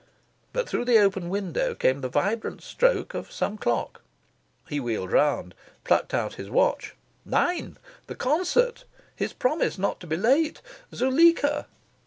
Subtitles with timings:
[0.51, 4.01] But through the open window came the vibrant stroke of some clock.
[4.67, 7.77] He wheeled round, plucked out his watch nine!
[8.07, 8.85] the concert!
[9.15, 10.63] his promise not to be late!
[10.91, 11.67] Zuleika!